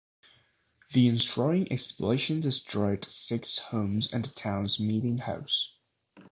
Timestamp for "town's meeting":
4.33-5.19